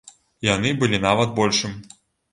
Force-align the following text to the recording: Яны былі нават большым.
Яны 0.47 0.69
былі 0.79 0.97
нават 1.05 1.37
большым. 1.41 1.77